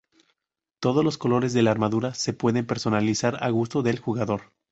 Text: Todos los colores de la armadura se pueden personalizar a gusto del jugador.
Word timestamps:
Todos 0.79 1.05
los 1.05 1.19
colores 1.19 1.53
de 1.53 1.61
la 1.61 1.69
armadura 1.69 2.15
se 2.15 2.33
pueden 2.33 2.65
personalizar 2.65 3.37
a 3.43 3.51
gusto 3.51 3.83
del 3.83 3.99
jugador. 3.99 4.51